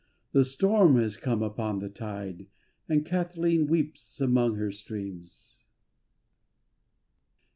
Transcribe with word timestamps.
The 0.31 0.43
storm 0.43 0.95
has 0.95 1.15
come 1.15 1.43
upon 1.43 1.77
the 1.77 1.87
tide 1.87 2.47
And 2.89 3.05
Cathleen 3.05 3.67
weeps 3.67 4.19
among 4.19 4.55
her 4.55 4.71
streams. 4.71 5.63